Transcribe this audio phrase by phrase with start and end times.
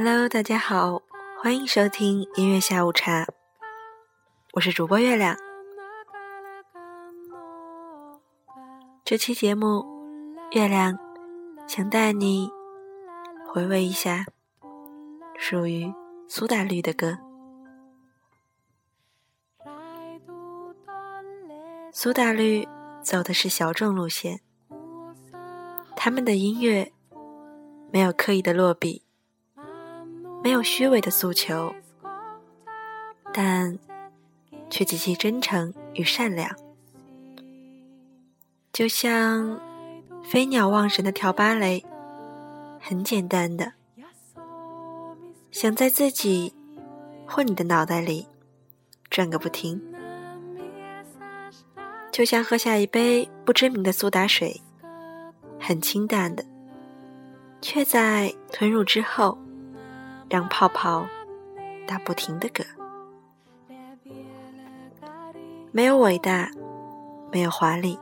[0.00, 1.02] Hello，大家好，
[1.42, 3.26] 欢迎收听音乐下午茶，
[4.52, 5.36] 我是主播月亮。
[9.04, 9.84] 这期节目，
[10.52, 10.96] 月亮
[11.66, 12.48] 想带你
[13.48, 14.24] 回味一下
[15.36, 15.92] 属于
[16.28, 17.18] 苏打绿的歌。
[21.92, 22.68] 苏打绿
[23.02, 24.38] 走的是小众路线，
[25.96, 26.92] 他们的音乐
[27.90, 29.07] 没有刻意的落笔。
[30.42, 31.74] 没有虚伪的诉求，
[33.32, 33.78] 但
[34.70, 36.54] 却极其真诚与善良。
[38.72, 39.60] 就像
[40.22, 41.84] 飞鸟忘神的跳芭蕾，
[42.80, 43.72] 很简单的，
[45.50, 46.54] 想在自己
[47.26, 48.26] 或你的脑袋里
[49.10, 49.82] 转个不停。
[52.12, 54.62] 就像喝下一杯不知名的苏打水，
[55.58, 56.44] 很清淡的，
[57.60, 59.36] 却在吞入之后。
[60.30, 61.06] 让泡泡
[61.86, 62.62] 打不停的嗝，
[65.72, 66.50] 没有伟大，
[67.32, 67.98] 没有华丽，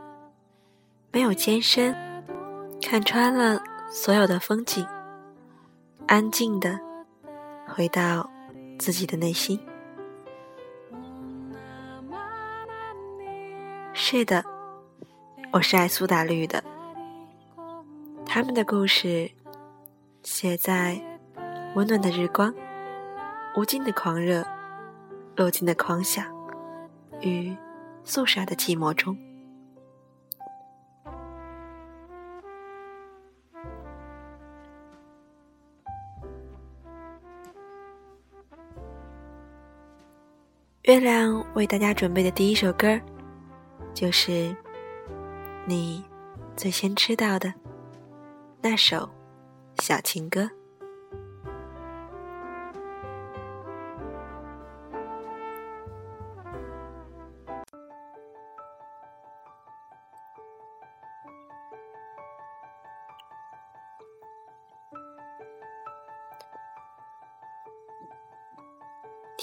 [1.13, 1.95] 没有艰深，
[2.83, 4.85] 看穿了所有的风景，
[6.09, 6.81] 安静的
[7.69, 8.29] 回到
[8.77, 9.61] 自己的内心。
[13.93, 14.45] 是的，
[15.53, 16.63] 我是爱苏打绿的，
[18.27, 19.31] 他们的故事
[20.25, 21.01] 写在。
[21.77, 22.55] 温暖的日光，
[23.55, 24.43] 无尽的狂热，
[25.37, 26.25] 落尽的狂想，
[27.21, 27.55] 与
[28.03, 29.15] 肃杀的寂寞中。
[40.85, 42.99] 月亮为大家准备的第一首歌，
[43.93, 44.57] 就是
[45.67, 46.03] 你
[46.57, 47.53] 最先知道的
[48.63, 49.07] 那首
[49.81, 50.51] 小情歌。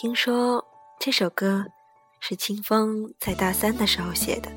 [0.04, 0.62] 听说
[1.00, 1.66] 这首歌
[2.20, 4.52] 是清风在大三的时候写的，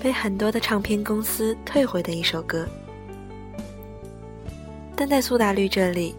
[0.00, 2.64] 被很多的唱片公司退回的一首歌，
[4.94, 6.14] 但在苏打绿这里，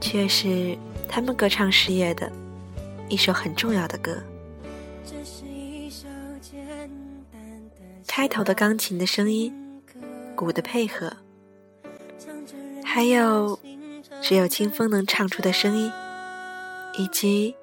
[0.00, 0.76] 却是
[1.08, 2.28] 他们歌唱事业的
[3.08, 4.20] 一首很重要的歌。
[8.08, 9.54] 开头的钢琴的声音，
[10.34, 11.12] 鼓的配合，
[12.82, 13.56] 还有
[14.20, 15.88] 只有清风能唱出的声音。
[16.98, 17.54] 以及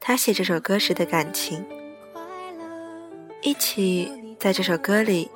[0.00, 1.64] 他写这首歌时的感情，
[3.42, 5.30] 一起在这首歌里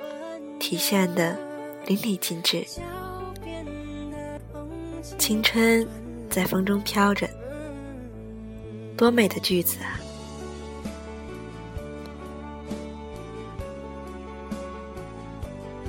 [0.59, 1.37] 体现的
[1.85, 2.65] 淋漓尽致。
[5.17, 5.87] 青春
[6.29, 7.29] 在风中飘着，
[8.95, 9.99] 多美的句子啊！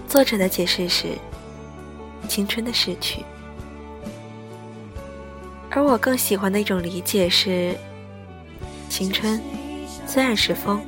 [0.09, 1.09] 作者的解释是：
[2.28, 3.25] 青春的逝去。
[5.77, 7.77] 而我更喜欢的一种理解是：
[8.89, 9.41] 青春
[10.07, 10.81] 虽然是风，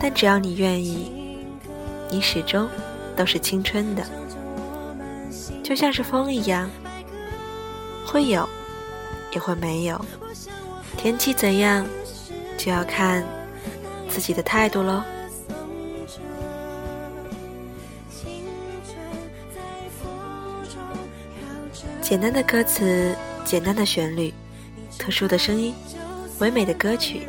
[0.00, 1.38] 但只要你愿意，
[2.10, 2.68] 你始终
[3.14, 4.02] 都是青春的，
[5.62, 6.68] 就像是风一样，
[8.04, 8.48] 会有，
[9.30, 10.04] 也会没有。
[10.96, 11.86] 天气怎样，
[12.58, 13.24] 就要看
[14.08, 15.00] 自己的态度喽。
[22.02, 23.14] 简单的歌词。
[23.44, 24.32] 简单的旋律，
[24.98, 25.74] 特殊的声音，
[26.38, 27.28] 唯美的歌曲。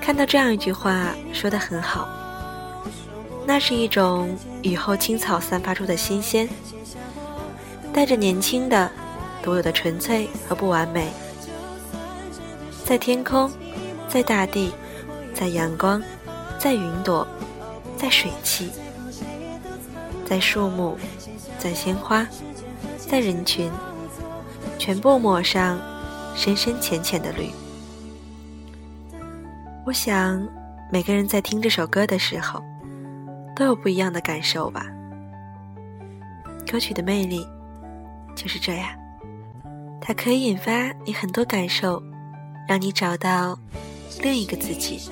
[0.00, 2.08] 看到这样一句话说的很好，
[3.46, 6.48] 那是一种雨后青草散发出的新鲜，
[7.92, 8.90] 带着年轻的、
[9.42, 11.08] 独有的纯粹和不完美。
[12.84, 13.50] 在天空，
[14.08, 14.72] 在大地，
[15.32, 16.02] 在阳光，
[16.58, 17.26] 在云朵，
[17.96, 18.70] 在水汽，
[20.26, 20.98] 在树木，
[21.58, 22.26] 在鲜花，
[22.98, 23.70] 在人群。
[24.78, 25.78] 全部抹上
[26.34, 27.50] 深深浅浅的绿。
[29.86, 30.46] 我想，
[30.90, 32.62] 每个人在听这首歌的时候，
[33.54, 34.86] 都有不一样的感受吧。
[36.70, 37.46] 歌曲的魅力
[38.34, 38.88] 就是这样，
[40.00, 42.02] 它可以引发你很多感受，
[42.66, 43.58] 让你找到
[44.22, 45.10] 另一个自己。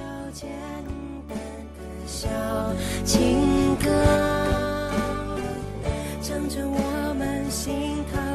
[3.05, 3.91] 情歌，
[6.23, 8.32] 唱着我们心头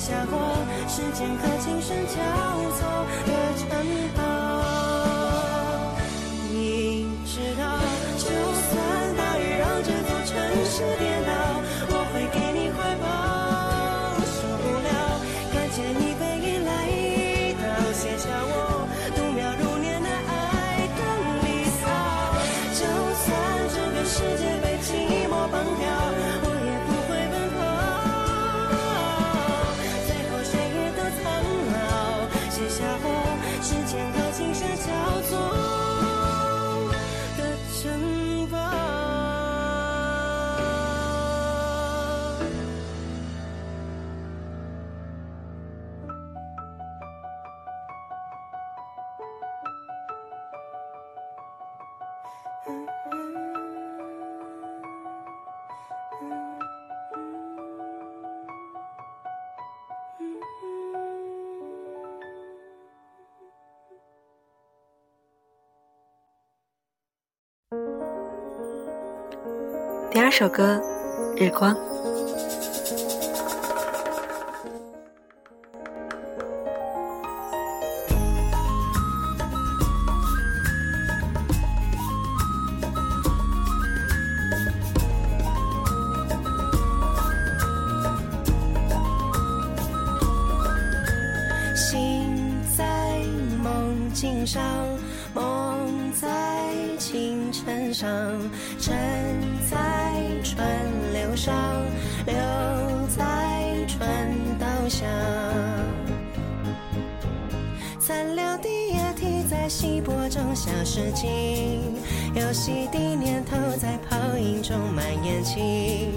[0.00, 0.34] 下过
[0.88, 2.16] 时间和琴声交
[2.72, 2.80] 错
[3.26, 3.68] 的城
[4.16, 4.18] 堡。
[6.50, 7.62] 你知道，
[8.16, 8.72] 就算
[9.14, 10.32] 大雨让这座城
[10.64, 11.19] 市颠
[70.10, 70.82] 第二首歌
[71.44, 71.72] 《日光》。
[101.42, 101.54] 上，
[102.26, 102.34] 流
[103.16, 104.06] 在船
[104.58, 105.08] 道上。
[107.98, 111.80] 残留的液体在稀薄中消失尽，
[112.34, 116.10] 有洗涤念头在泡影中蔓延起。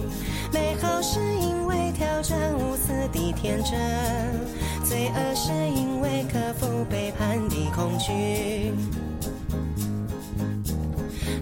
[0.51, 3.79] 美好是因为挑战无私的天真，
[4.83, 8.73] 罪恶是因为克服背叛的恐惧。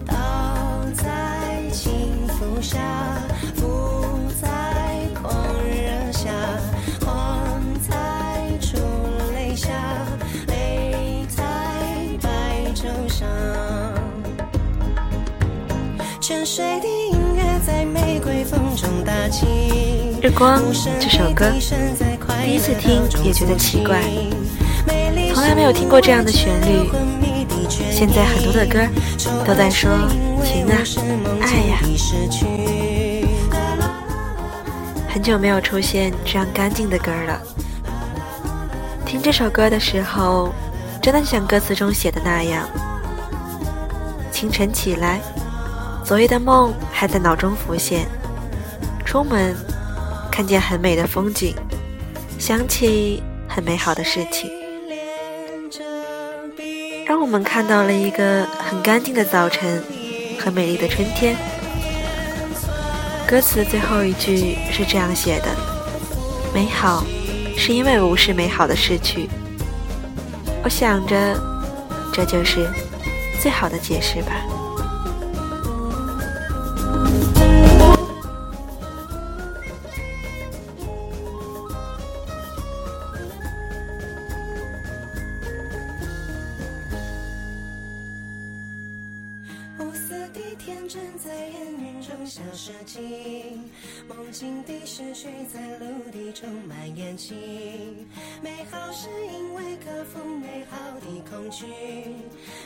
[0.06, 0.14] 倒
[0.94, 1.92] 在轻
[2.28, 2.80] 浮下，
[20.22, 20.62] 日光
[21.00, 21.50] 这首歌，
[22.44, 24.02] 第一次听也觉得奇怪，
[25.34, 26.92] 从来没有听过这样的旋律。
[27.70, 28.80] 现在很多的歌
[29.46, 29.90] 都在说
[30.44, 30.76] 情啊、
[31.42, 31.80] 爱呀，
[35.08, 37.42] 很久没有出现这样干净的歌了。
[39.06, 40.54] 听这首歌的时候，
[41.02, 42.68] 真的像歌词中写的那样，
[44.34, 45.22] 清晨起来，
[46.12, 48.06] 昨夜的梦还在脑中浮现，
[49.06, 49.56] 出门。
[50.30, 51.56] 看见很美的风景，
[52.38, 54.52] 想起很美好的事情，
[57.08, 59.82] 让我们看到了一个很干净的早晨
[60.38, 61.34] 和美丽的春天。
[63.26, 65.46] 歌词最后一句是这样写的
[66.54, 67.06] ：“美好
[67.56, 69.30] 是因为无视美好的逝去。”
[70.62, 71.40] 我想着，
[72.12, 72.70] 这就是
[73.42, 74.34] 最好的解释吧。
[92.72, 93.70] 消失尽，
[94.08, 98.08] 梦境的失去在陆地充满眼睛。
[98.42, 101.66] 美好是因为克服美好的恐惧，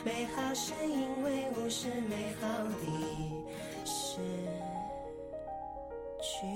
[0.04, 2.86] 美好是因为无视美好的
[3.84, 4.18] 失
[6.22, 6.46] 去。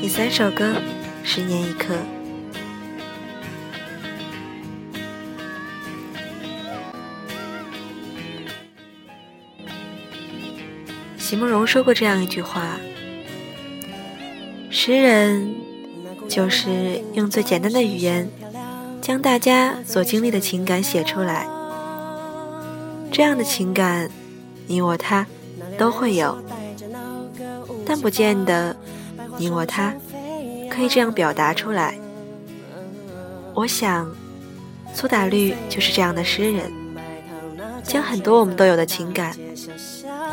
[0.00, 0.64] 第三首歌，
[1.32, 1.94] 《十年一刻》。
[11.16, 12.80] 席慕容说过这样一句话
[14.72, 15.54] ：“诗人
[16.28, 18.28] 就是用最简单的语言，
[19.00, 21.46] 将大家所经历的情感写出来。
[23.12, 24.10] 这样的情感，
[24.66, 25.24] 你我他
[25.78, 26.36] 都会有，
[27.86, 28.74] 但不见得
[29.38, 29.94] 你我他
[30.70, 31.98] 可以这样表达出来。
[33.54, 34.08] 我想，
[34.94, 36.72] 苏打绿就是这样的诗人，
[37.82, 39.36] 将很多我们都有的情感。”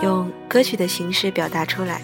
[0.04, 2.04] 用歌曲的形式表达出来。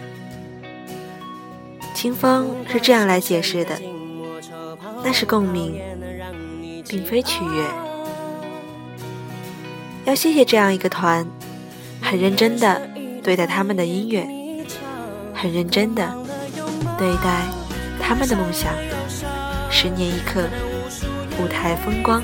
[1.94, 3.80] 清风是这样来解释的：
[5.04, 5.80] 那是共鸣，
[6.88, 7.64] 并非取悦。
[10.06, 11.26] 要谢谢这样一个团，
[12.02, 12.90] 很认真的
[13.22, 14.28] 对待他们的音乐，
[15.36, 16.18] 很认真的
[16.98, 17.48] 对待
[18.06, 18.74] 他们的梦想。
[19.72, 20.48] 十年一刻，
[21.40, 22.22] 舞台风光。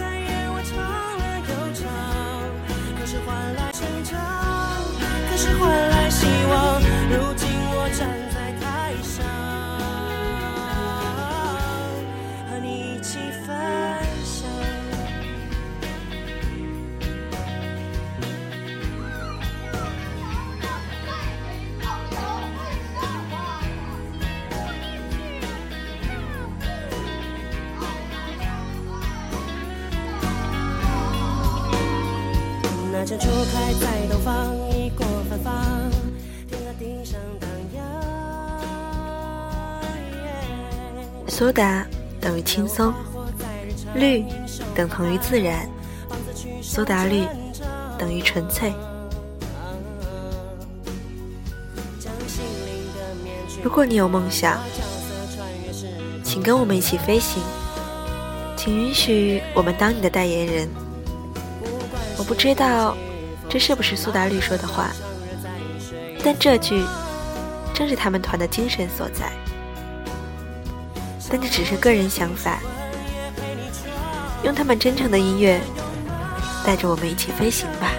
[41.28, 41.86] 苏打
[42.20, 42.94] 等于轻松，
[43.96, 44.26] 绿
[44.76, 45.70] 等同于自然，
[46.62, 47.26] 苏打绿
[47.98, 48.74] 等于纯粹。
[53.64, 54.60] 如果你有梦想，
[56.24, 57.42] 请跟我们一起飞行，
[58.58, 60.89] 请允许我们当你的代言人。
[62.30, 62.96] 不知道
[63.50, 64.92] 这是不是苏打绿说的话，
[66.24, 66.86] 但这句
[67.74, 69.32] 正是他们团的精神所在。
[71.28, 72.60] 但这只是个人想法，
[74.44, 75.60] 用他们真诚的音乐
[76.64, 77.92] 带着我们一起飞行吧。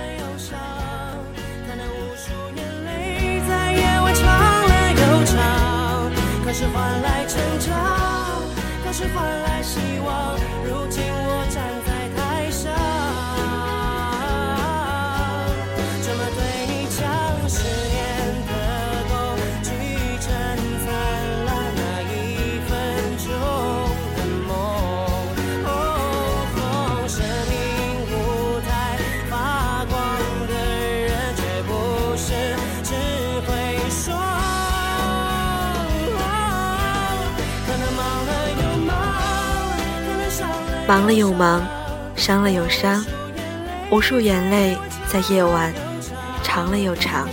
[6.52, 8.42] 是换来成长，
[8.84, 10.36] 可是换来希望。
[10.66, 11.02] 如今
[40.90, 41.64] 忙了又忙，
[42.16, 43.06] 伤了又伤，
[43.92, 45.72] 无数眼泪在夜晚
[46.42, 47.28] 长了又长，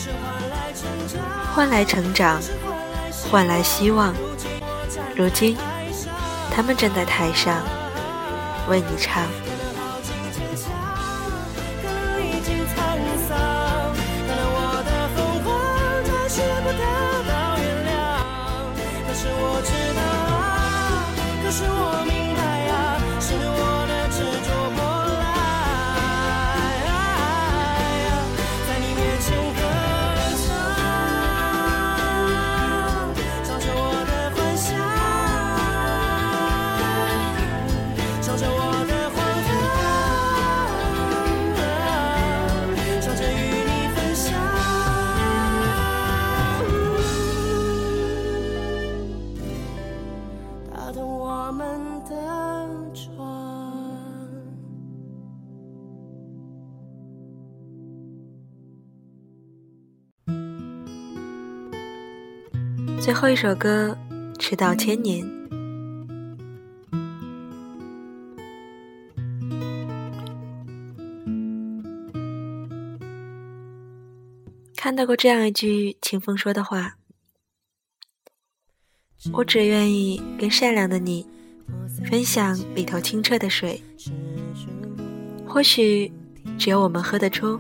[1.56, 2.40] 换来成长，
[3.32, 4.14] 换来希望。
[5.16, 5.58] 如今，
[6.56, 7.56] 他们站在台上，
[8.70, 9.24] 为你唱。
[63.08, 63.98] 最后一首歌
[64.38, 65.26] 《迟到千年》，
[74.76, 76.98] 看到过这样一句清风说的话
[79.32, 81.26] ：“我只愿意跟善良的你
[82.12, 83.82] 分享里头清澈的水，
[85.46, 86.12] 或许
[86.60, 87.58] 只有我们喝得出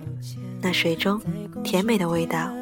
[0.61, 1.17] 那水中
[1.63, 2.53] 甜美的味道。”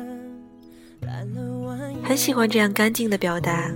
[2.08, 3.70] 很喜欢这样干净的表达。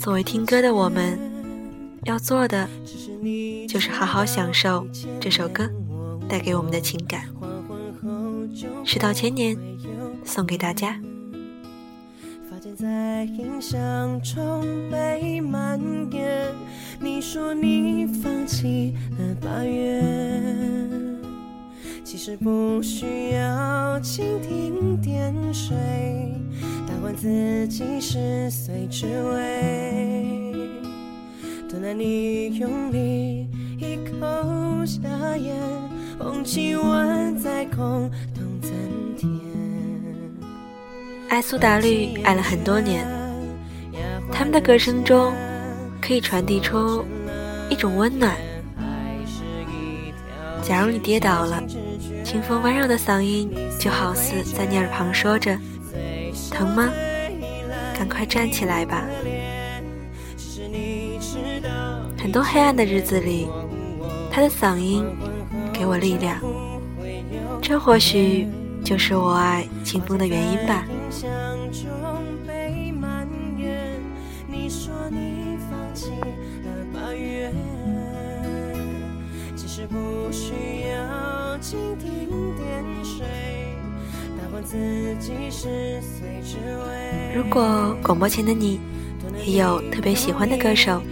[0.00, 1.18] 作为听歌的我们，
[2.04, 2.68] 要做的
[3.68, 4.86] 就是好好享受
[5.20, 5.70] 这首歌
[6.28, 7.22] 带给我们的情感。
[8.84, 9.56] 迟到千年，
[10.24, 10.98] 送给大家。
[12.76, 15.78] 在印象中被蔓
[16.10, 16.52] 延。
[16.98, 20.02] 你说你放弃了八月，
[22.04, 25.74] 其实不需要蜻蜓点水。
[27.16, 30.52] 自己十岁只为
[31.70, 35.54] 等待你用力一口下咽，
[36.18, 38.72] 红旗吻在空洞增
[39.16, 39.30] 添。
[41.28, 43.06] 爱苏打绿爱了很多年，
[44.32, 45.32] 他们的歌声中
[46.02, 47.04] 可以传递出
[47.70, 48.36] 一种温暖。
[50.62, 51.62] 假如你跌倒了，
[52.34, 53.48] 清风温柔的嗓音
[53.78, 55.56] 就好似在你耳旁说着。
[56.50, 56.90] 疼吗？
[57.96, 59.04] 赶快站起来吧！
[62.18, 63.46] 很多黑暗的日子里，
[64.32, 65.04] 他的嗓音
[65.72, 66.40] 给我力量。
[67.62, 68.48] 这或许
[68.84, 70.84] 就是我爱清风的原因吧。
[87.34, 88.80] 如果广播前的你
[89.44, 91.02] 也有特别喜欢的歌手，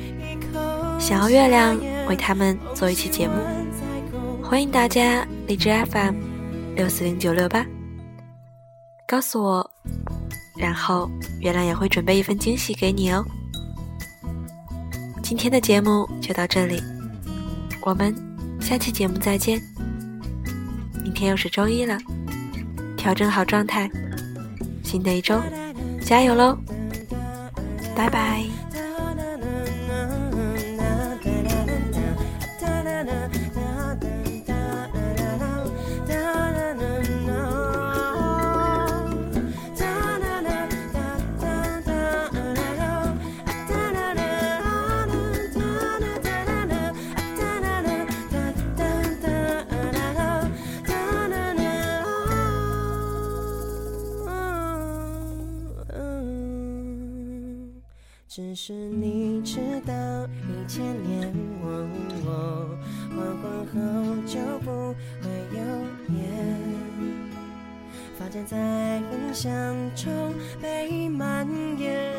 [0.98, 1.78] 想要月亮
[2.08, 3.34] 为他们做一期节目，
[4.42, 6.14] 欢迎大家荔枝 FM
[6.74, 7.66] 六四零九六八
[9.06, 9.70] 告诉我，
[10.56, 13.24] 然后月亮也会准备一份惊喜给你哦。
[15.22, 16.82] 今天的节目就到这里，
[17.82, 18.14] 我们
[18.60, 19.60] 下期节目再见。
[21.02, 21.98] 明天又是周一了，
[23.02, 23.90] 调整好状态，
[24.84, 25.42] 新的一周
[26.04, 26.56] 加油喽！
[27.96, 28.61] 拜拜。
[68.46, 69.52] 在印象
[69.94, 71.46] 中被蔓
[71.78, 72.12] 延。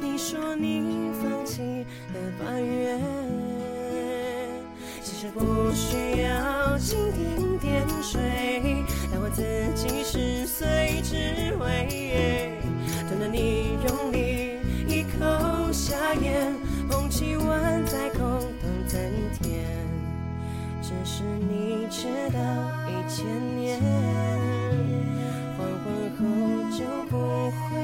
[0.00, 2.98] 你说你放弃了八月，
[5.02, 8.20] 其实不需要蜻蜓点水，
[9.10, 9.42] 但我自
[9.74, 12.52] 己十岁只为
[13.08, 14.58] 等着你用力。
[14.88, 16.54] 一口下咽，
[16.88, 19.00] 捧起碗再空洞增
[19.40, 19.60] 添。
[20.82, 22.40] 只是你知道，
[22.88, 23.24] 一千
[23.56, 23.78] 年
[26.20, 26.26] 后
[26.76, 27.79] 就不会